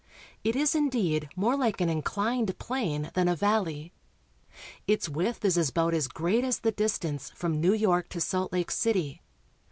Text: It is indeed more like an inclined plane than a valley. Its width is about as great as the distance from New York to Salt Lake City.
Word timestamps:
It 0.43 0.55
is 0.55 0.73
indeed 0.73 1.29
more 1.35 1.55
like 1.55 1.79
an 1.79 1.87
inclined 1.87 2.57
plane 2.57 3.11
than 3.13 3.27
a 3.27 3.35
valley. 3.35 3.93
Its 4.87 5.07
width 5.07 5.45
is 5.45 5.69
about 5.69 5.93
as 5.93 6.07
great 6.07 6.43
as 6.43 6.61
the 6.61 6.71
distance 6.71 7.29
from 7.35 7.61
New 7.61 7.73
York 7.73 8.09
to 8.09 8.19
Salt 8.19 8.51
Lake 8.51 8.71
City. 8.71 9.21